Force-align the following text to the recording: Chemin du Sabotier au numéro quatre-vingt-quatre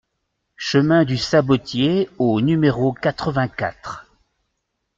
Chemin 0.57 1.05
du 1.05 1.15
Sabotier 1.15 2.09
au 2.17 2.41
numéro 2.41 2.91
quatre-vingt-quatre 2.91 4.07